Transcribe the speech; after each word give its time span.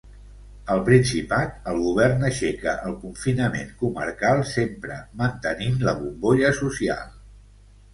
Al 0.75 0.79
Principat, 0.87 1.51
el 1.73 1.77
govern 1.81 2.25
aixeca 2.31 2.75
el 2.89 2.97
confinament 3.05 3.71
comarcal 3.85 4.45
sempre 4.57 5.01
mantenint 5.25 5.83
la 5.89 5.99
bombolla 6.05 6.57
social. 6.67 7.19